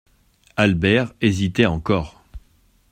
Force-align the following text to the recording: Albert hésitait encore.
Albert 0.55 1.13
hésitait 1.21 1.67
encore. 1.67 2.23